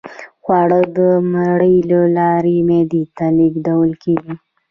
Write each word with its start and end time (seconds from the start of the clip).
خواړه 0.43 0.81
د 0.95 0.97
مرۍ 1.31 1.77
له 1.91 2.01
لارې 2.17 2.55
معدې 2.67 3.03
ته 3.17 3.25
لیږدول 3.37 3.91
کیږي 4.03 4.33